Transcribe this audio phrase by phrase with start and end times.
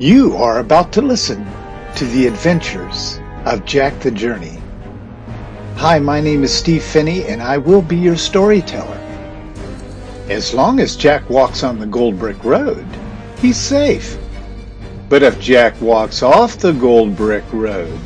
[0.00, 1.46] You are about to listen
[1.96, 4.56] to the adventures of Jack the Journey.
[5.76, 8.98] Hi, my name is Steve Phinney, and I will be your storyteller.
[10.30, 12.86] As long as Jack walks on the Gold Brick Road,
[13.42, 14.16] he's safe.
[15.10, 18.00] But if Jack walks off the Gold Brick Road,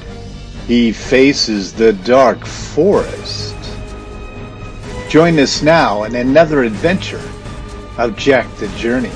[0.66, 3.54] he faces the dark forest.
[5.08, 7.22] Join us now in another adventure
[7.98, 9.12] of Jack the Journey.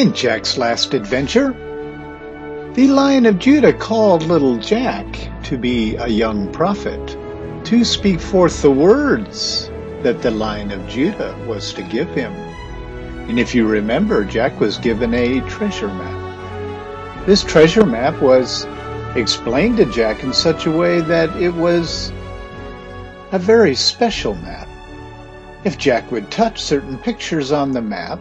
[0.00, 1.52] In Jack's last adventure,
[2.72, 5.04] the Lion of Judah called little Jack
[5.42, 7.18] to be a young prophet,
[7.66, 9.68] to speak forth the words
[10.02, 12.32] that the Lion of Judah was to give him.
[13.28, 17.26] And if you remember, Jack was given a treasure map.
[17.26, 18.66] This treasure map was
[19.16, 22.10] explained to Jack in such a way that it was
[23.32, 24.66] a very special map.
[25.64, 28.18] If Jack would touch certain pictures on the map,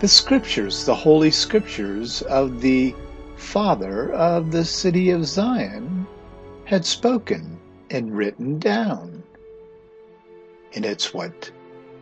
[0.00, 2.94] the scriptures, the holy scriptures of the
[3.36, 6.06] father of the city of Zion
[6.64, 7.58] had spoken
[7.90, 9.22] and written down.
[10.74, 11.50] And it's what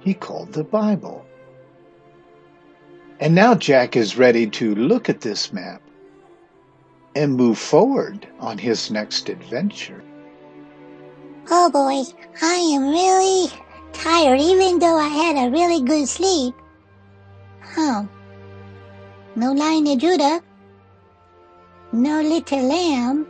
[0.01, 1.25] he called the Bible.
[3.21, 5.81] And now Jack is ready to look at this map
[7.15, 10.03] and move forward on his next adventure.
[11.51, 12.03] Oh boy,
[12.43, 13.49] I am really
[13.95, 16.55] tired even though I had a really good sleep.
[17.79, 18.09] Oh.
[19.35, 20.43] No lion of Judah.
[21.93, 23.27] No little lamb.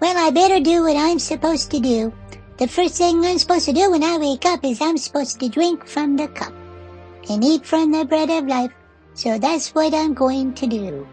[0.00, 2.12] Well, I better do what I'm supposed to do.
[2.58, 5.48] The first thing I'm supposed to do when I wake up is I'm supposed to
[5.48, 6.52] drink from the cup
[7.30, 8.72] and eat from the bread of life.
[9.14, 11.06] So that's what I'm going to do.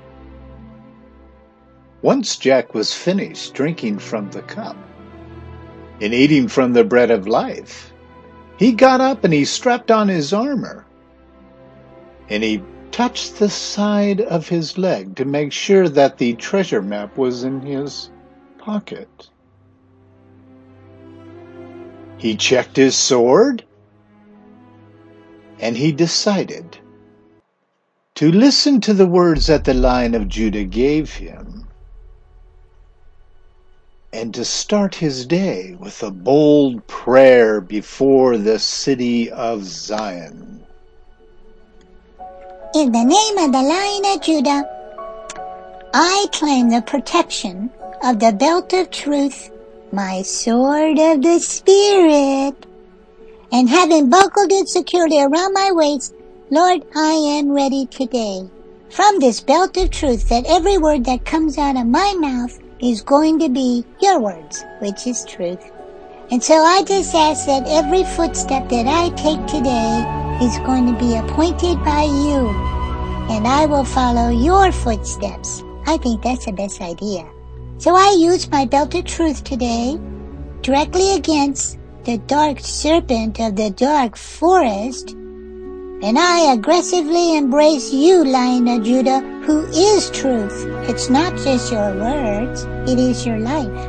[2.02, 4.76] Once Jack was finished drinking from the cup
[6.02, 7.94] and eating from the bread of life,
[8.58, 10.86] he got up and he strapped on his armor
[12.32, 17.18] and he touched the side of his leg to make sure that the treasure map
[17.18, 18.10] was in his
[18.58, 19.30] pocket.
[22.18, 23.66] He checked his sword
[25.60, 26.78] and he decided
[28.16, 31.68] to listen to the words that the Lion of Judah gave him
[34.14, 40.66] and to start his day with a bold prayer before the city of Zion.
[42.74, 44.64] In the name of the Lion of Judah,
[45.94, 47.70] I claim the protection
[48.02, 49.52] of the belt of truth,
[49.92, 52.56] my sword of the Spirit.
[53.52, 56.16] And having buckled it securely around my waist,
[56.50, 58.50] Lord, I am ready today.
[58.90, 63.02] From this belt of truth that every word that comes out of my mouth is
[63.02, 65.60] going to be your words, which is truth.
[66.32, 71.00] And so I just ask that every footstep that I take today is going to
[71.00, 72.50] be appointed by you,
[73.30, 75.64] and I will follow your footsteps.
[75.86, 77.30] I think that's the best idea.
[77.78, 80.00] So I use my belt of truth today
[80.62, 88.68] directly against the dark serpent of the dark forest, and I aggressively embrace you, Lion
[88.68, 90.66] of Judah, who is truth.
[90.90, 93.88] It's not just your words, it is your life.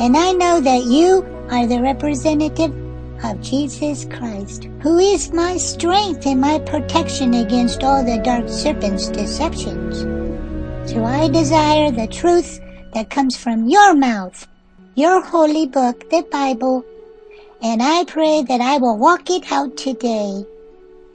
[0.00, 2.81] And I know that you are the representative
[3.24, 9.08] of Jesus Christ, who is my strength and my protection against all the dark serpent's
[9.08, 10.00] deceptions.
[10.90, 12.60] So I desire the truth
[12.94, 14.46] that comes from your mouth,
[14.94, 16.84] your holy book, the Bible,
[17.62, 20.44] and I pray that I will walk it out today.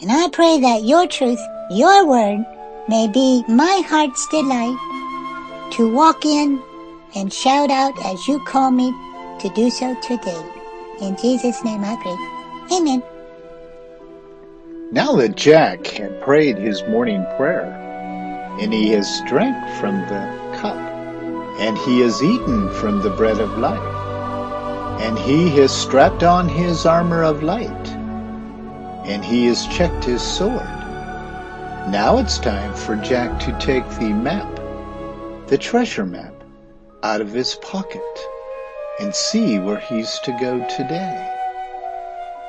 [0.01, 2.45] And I pray that your truth, your word,
[2.87, 4.77] may be my heart's delight
[5.73, 6.61] to walk in
[7.15, 8.91] and shout out as you call me
[9.39, 10.56] to do so today.
[11.01, 12.75] In Jesus' name I pray.
[12.75, 13.03] Amen.
[14.91, 17.71] Now that Jack had prayed his morning prayer,
[18.59, 20.75] and he has drank from the cup,
[21.59, 23.79] and he has eaten from the bread of life,
[24.99, 27.87] and he has strapped on his armor of light,
[29.05, 30.65] and he has checked his sword.
[31.91, 34.55] Now it's time for Jack to take the map,
[35.47, 36.33] the treasure map,
[37.03, 38.01] out of his pocket
[38.99, 41.33] and see where he's to go today.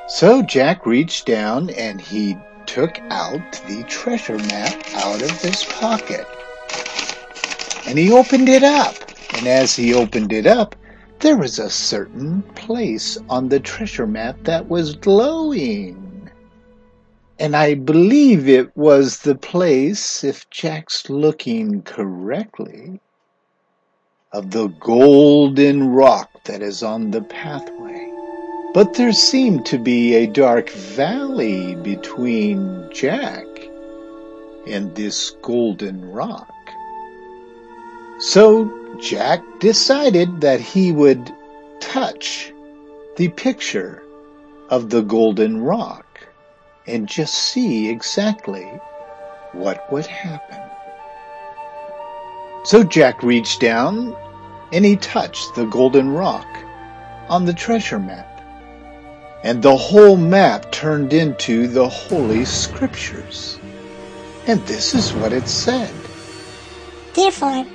[0.07, 6.25] So Jack reached down and he took out the treasure map out of his pocket.
[7.87, 8.95] And he opened it up.
[9.35, 10.75] And as he opened it up,
[11.19, 16.29] there was a certain place on the treasure map that was glowing.
[17.39, 22.99] And I believe it was the place, if Jack's looking correctly,
[24.31, 28.11] of the golden rock that is on the pathway.
[28.73, 33.45] But there seemed to be a dark valley between Jack
[34.67, 36.53] and this golden rock.
[38.19, 38.71] So
[39.01, 41.33] Jack decided that he would
[41.79, 42.53] touch
[43.17, 44.03] the picture
[44.69, 46.27] of the golden rock
[46.85, 48.65] and just see exactly
[49.53, 50.61] what would happen.
[52.65, 54.15] So Jack reached down
[54.71, 56.47] and he touched the golden rock
[57.27, 58.27] on the treasure map.
[59.43, 63.59] And the whole map turned into the Holy Scriptures.
[64.47, 65.93] And this is what it said.
[67.13, 67.65] Therefore,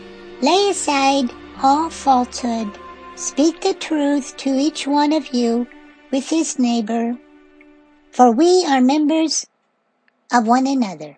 [0.42, 1.30] lay aside
[1.62, 2.70] all falsehood.
[3.16, 5.66] Speak the truth to each one of you
[6.10, 7.16] with his neighbor,
[8.10, 9.46] for we are members
[10.32, 11.16] of one another.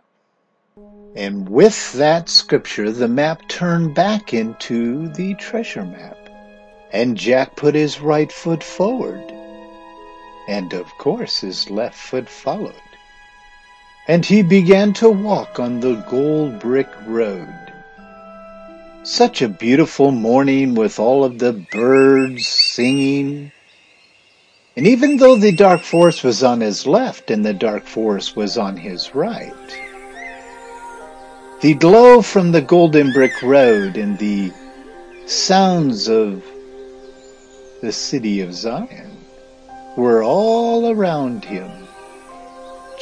[1.17, 6.19] And with that scripture, the map turned back into the treasure map.
[6.93, 9.25] And Jack put his right foot forward.
[10.47, 12.75] And of course his left foot followed.
[14.07, 17.73] And he began to walk on the gold brick road.
[19.03, 23.51] Such a beautiful morning with all of the birds singing.
[24.77, 28.59] And even though the dark forest was on his left and the dark forest was
[28.59, 29.55] on his right,
[31.63, 34.53] the glow from the golden brick road and the
[35.25, 36.45] sounds of
[37.81, 39.17] the city of Zion
[39.97, 41.71] were all around him.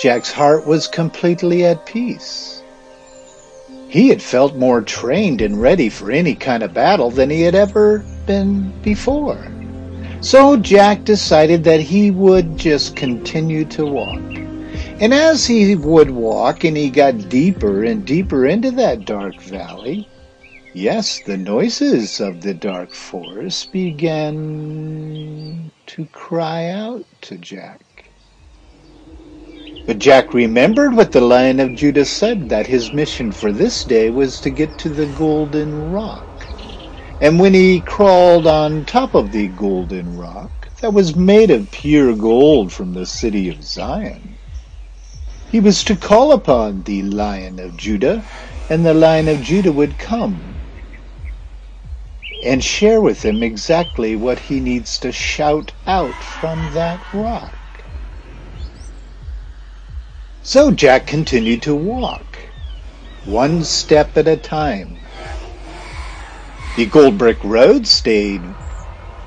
[0.01, 2.63] Jack's heart was completely at peace.
[3.89, 7.57] He had felt more trained and ready for any kind of battle than he had
[7.57, 9.39] ever been before.
[10.21, 14.24] So Jack decided that he would just continue to walk.
[15.01, 20.07] And as he would walk and he got deeper and deeper into that dark valley,
[20.73, 28.13] yes, the noises of the dark forest began to cry out to Jack.
[29.87, 34.09] But Jack remembered what the Lion of Judah said that his mission for this day
[34.11, 36.49] was to get to the golden rock.
[37.21, 42.15] And when he crawled on top of the golden rock that was made of pure
[42.17, 44.39] gold from the city of Zion,
[45.55, 48.25] he was to call upon the Lion of Judah,
[48.69, 50.57] and the Lion of Judah would come
[52.45, 57.55] and share with him exactly what he needs to shout out from that rock.
[60.43, 62.37] So Jack continued to walk,
[63.25, 64.99] one step at a time.
[66.75, 68.57] The gold brick road stayed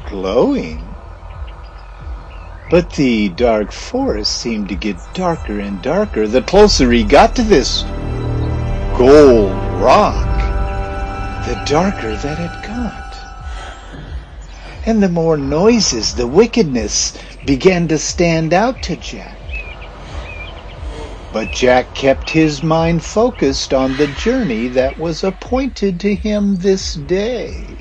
[0.04, 0.87] glowing
[2.70, 7.44] but the dark forest seemed to get darker and darker the closer he got to
[7.44, 7.84] this
[8.98, 12.94] gold rock, the darker that it got.
[14.86, 17.14] And the more noises, the wickedness
[17.46, 19.38] began to stand out to Jack.
[21.32, 26.96] But Jack kept his mind focused on the journey that was appointed to him this
[26.96, 27.77] day.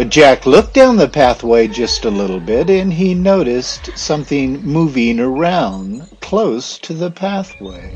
[0.00, 5.20] But Jack looked down the pathway just a little bit and he noticed something moving
[5.20, 7.94] around close to the pathway.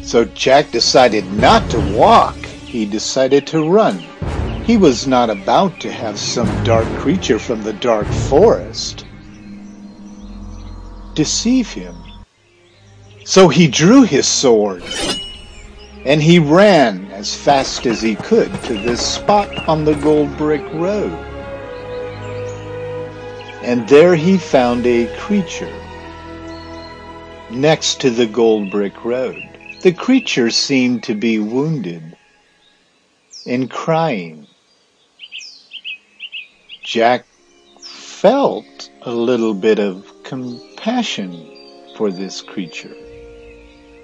[0.00, 2.36] So Jack decided not to walk.
[2.36, 3.98] He decided to run.
[4.64, 9.04] He was not about to have some dark creature from the dark forest
[11.12, 11.96] deceive him.
[13.26, 14.82] So he drew his sword
[16.04, 20.62] and he ran as fast as he could to this spot on the gold brick
[20.74, 21.12] road.
[23.62, 25.72] And there he found a creature
[27.50, 29.42] next to the gold brick road.
[29.82, 32.16] The creature seemed to be wounded
[33.46, 34.46] and crying.
[36.84, 37.26] Jack
[37.80, 41.46] felt a little bit of compassion
[41.96, 43.07] for this creature.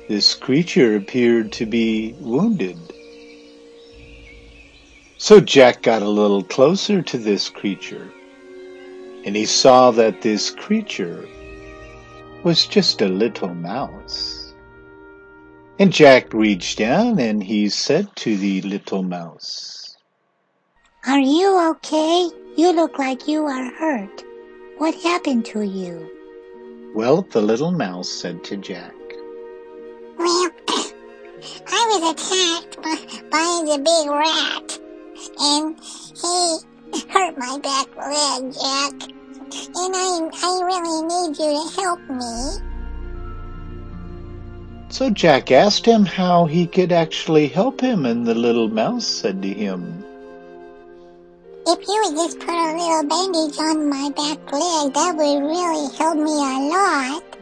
[0.06, 2.76] This creature appeared to be wounded.
[5.16, 8.10] So Jack got a little closer to this creature,
[9.24, 11.26] and he saw that this creature
[12.42, 14.52] was just a little mouse.
[15.78, 19.96] And Jack reached down and he said to the little mouse,
[21.06, 22.28] Are you okay?
[22.56, 24.22] You look like you are hurt.
[24.76, 26.10] What happened to you?
[26.94, 28.92] Well, the little mouse said to Jack.
[31.66, 32.96] I was attacked by,
[33.30, 34.78] by the big rat,
[35.40, 35.76] and
[36.14, 36.58] he
[37.10, 39.10] hurt my back leg, Jack.
[39.76, 42.74] And I, I really need you to help me.
[44.90, 49.42] So Jack asked him how he could actually help him, and the little mouse said
[49.42, 50.04] to him,
[51.66, 55.96] If you would just put a little bandage on my back leg, that would really
[55.96, 57.33] help me a lot.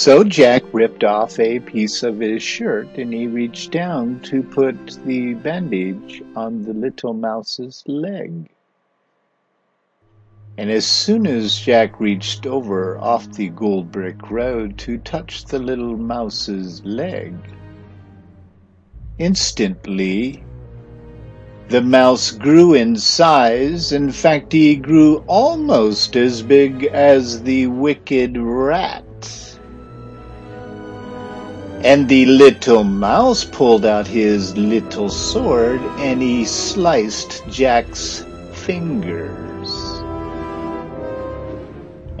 [0.00, 4.98] So Jack ripped off a piece of his shirt and he reached down to put
[5.04, 8.48] the bandage on the little mouse's leg.
[10.56, 15.58] And as soon as Jack reached over off the gold brick road to touch the
[15.58, 17.34] little mouse's leg,
[19.18, 20.42] instantly
[21.68, 23.92] the mouse grew in size.
[23.92, 29.04] In fact, he grew almost as big as the wicked rat.
[31.82, 39.40] And the little mouse pulled out his little sword and he sliced Jack's fingers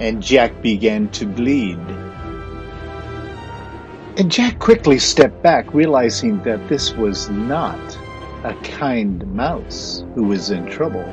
[0.00, 1.78] and Jack began to bleed.
[4.16, 7.78] And Jack quickly stepped back, realizing that this was not
[8.42, 11.04] a kind mouse who was in trouble,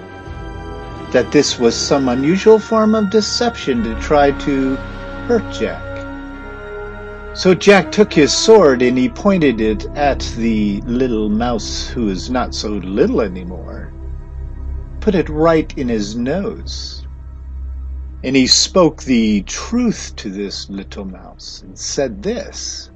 [1.12, 4.75] that this was some unusual form of deception to try to
[5.27, 5.87] hurt Jack.
[7.38, 12.32] So Jack took his sword and he pointed it at the little mouse who is
[12.32, 13.94] not so little anymore,
[15.01, 17.06] put it right in his nose.
[18.24, 22.89] And he spoke the truth to this little mouse and said this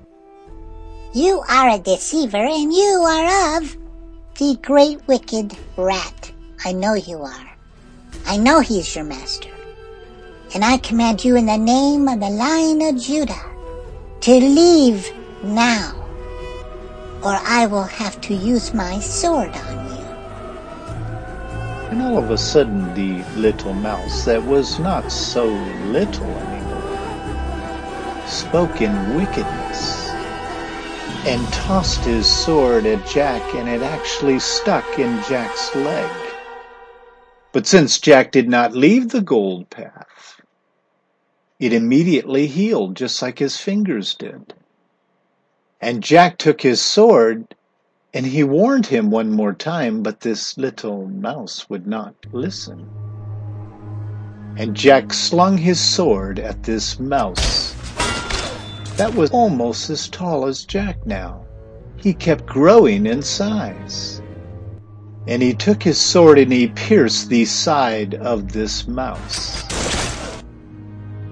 [1.14, 3.78] You are a deceiver, and you are of
[4.40, 6.32] the great wicked rat.
[6.66, 7.52] I know you are.
[8.26, 9.52] I know he's your master.
[10.56, 13.51] And I command you in the name of the Lion of Judah
[14.22, 15.12] to leave
[15.44, 15.96] now,
[17.24, 20.06] or I will have to use my sword on you.
[21.90, 28.82] And all of a sudden, the little mouse that was not so little anymore spoke
[28.82, 30.10] in wickedness
[31.26, 36.12] and tossed his sword at Jack, and it actually stuck in Jack's leg.
[37.54, 40.41] But since Jack did not leave the gold path,
[41.62, 44.52] it immediately healed just like his fingers did.
[45.80, 47.56] And Jack took his sword
[48.16, 52.90] and he warned him one more time, but this little mouse would not listen.
[54.58, 57.76] And Jack slung his sword at this mouse.
[58.98, 61.46] That was almost as tall as Jack now.
[61.96, 64.20] He kept growing in size.
[65.28, 69.81] And he took his sword and he pierced the side of this mouse.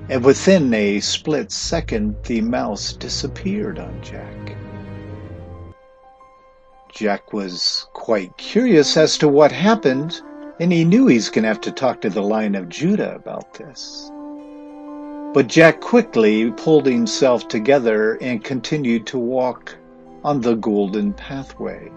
[0.10, 4.56] And within a split second, the mouse disappeared on Jack.
[6.92, 10.20] Jack was quite curious as to what happened,
[10.60, 13.54] and he knew he's going to have to talk to the Lion of Judah about
[13.54, 14.12] this.
[15.32, 19.78] But Jack quickly pulled himself together and continued to walk
[20.24, 21.88] on the golden pathway.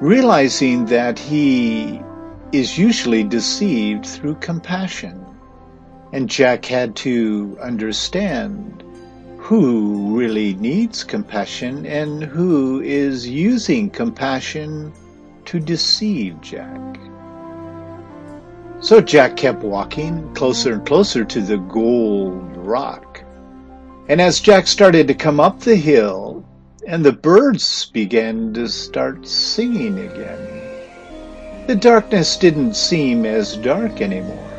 [0.00, 2.02] Realizing that he
[2.52, 5.24] is usually deceived through compassion,
[6.12, 8.82] and Jack had to understand
[9.38, 14.92] who really needs compassion and who is using compassion
[15.44, 16.98] to deceive Jack.
[18.80, 23.22] So Jack kept walking closer and closer to the gold rock.
[24.08, 26.44] And as Jack started to come up the hill,
[26.86, 34.55] and the birds began to start singing again, the darkness didn't seem as dark anymore.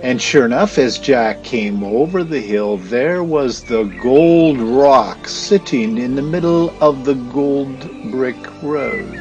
[0.00, 5.98] And sure enough, as Jack came over the hill, there was the gold rock sitting
[5.98, 7.80] in the middle of the gold
[8.12, 9.12] brick road.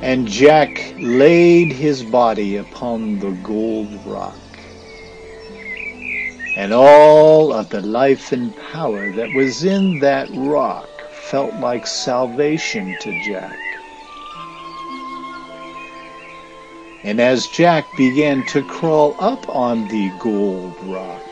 [0.00, 4.34] And Jack laid his body upon the gold rock.
[6.56, 12.96] And all of the life and power that was in that rock felt like salvation
[13.00, 13.69] to Jack.
[17.02, 21.22] And as Jack began to crawl up on the gold rock,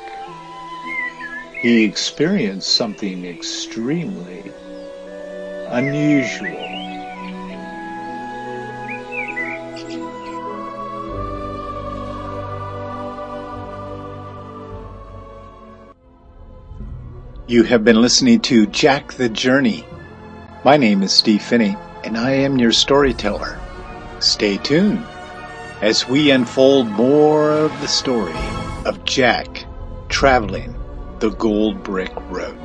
[1.61, 4.51] he experienced something extremely
[5.69, 6.57] unusual.
[17.47, 19.85] You have been listening to Jack the Journey.
[20.65, 23.61] My name is Steve Phinney, and I am your storyteller.
[24.21, 25.05] Stay tuned
[25.81, 28.35] as we unfold more of the story
[28.85, 29.65] of Jack
[30.09, 30.75] traveling
[31.21, 32.59] the Gold Brick Road.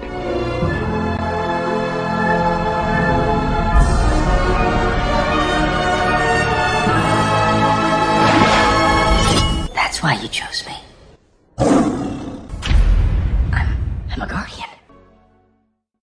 [9.74, 10.73] That's why you chose me.